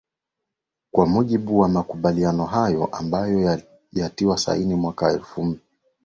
kwa 0.91 1.07
mjibu 1.09 1.59
wa 1.59 1.69
makumbaliano 1.69 2.45
hayo 2.45 2.85
ambayo 2.85 3.61
yatiwa 3.93 4.37
saini 4.37 4.75
mwaka 4.75 5.05
wa 5.05 5.13
elfu 5.13 5.43
mbili 5.43 5.61